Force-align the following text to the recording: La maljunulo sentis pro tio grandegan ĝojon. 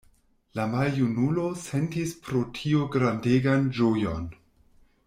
La 0.59 0.63
maljunulo 0.71 1.43
sentis 1.65 2.17
pro 2.25 2.43
tio 2.61 2.89
grandegan 2.97 3.71
ĝojon. 3.81 4.29